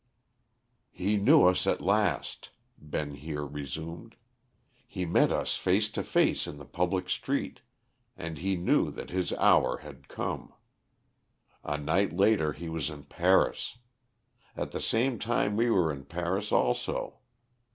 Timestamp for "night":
11.77-12.13